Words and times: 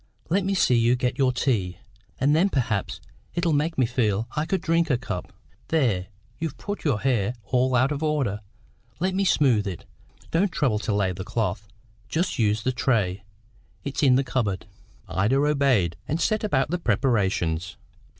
Let 0.29 0.43
me 0.45 0.55
see 0.55 0.73
you 0.73 0.95
get 0.95 1.19
your 1.19 1.31
tea, 1.31 1.77
and 2.19 2.35
then 2.35 2.49
perhaps 2.49 2.99
it'll 3.35 3.53
make 3.53 3.77
me 3.77 3.85
feel 3.85 4.27
I 4.35 4.47
could 4.47 4.59
drink 4.59 4.89
a 4.89 4.97
cup. 4.97 5.31
There, 5.67 6.07
you've 6.39 6.57
put 6.57 6.83
your 6.83 7.01
hair 7.01 7.35
all 7.45 7.75
out 7.75 7.91
of 7.91 8.01
order; 8.01 8.39
let 8.99 9.13
me 9.13 9.23
smooth 9.25 9.67
it. 9.67 9.85
Don't 10.31 10.51
trouble 10.51 10.79
to 10.79 10.91
lay 10.91 11.11
the 11.11 11.23
cloth; 11.23 11.67
just 12.09 12.39
use 12.39 12.63
the 12.63 12.71
tray; 12.71 13.21
it's 13.83 14.01
in 14.01 14.15
the 14.15 14.23
cupboard." 14.23 14.65
Ida 15.07 15.35
obeyed, 15.35 15.95
and 16.07 16.19
set 16.19 16.43
about 16.43 16.71
the 16.71 16.79
preparations. 16.79 17.77